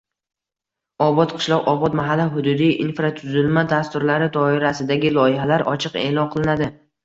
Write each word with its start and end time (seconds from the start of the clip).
“Obod 1.07 1.35
qishloq”, 1.35 1.67
“Obod 1.73 1.97
mahalla”, 1.99 2.25
hududiy 2.39 2.73
infratuzilma 2.87 3.67
dasturlari 3.77 4.33
doirasidagi 4.41 5.15
loyihalar 5.23 5.69
ochiq 5.77 6.03
e’lon 6.09 6.37
qilinadi. 6.37 6.75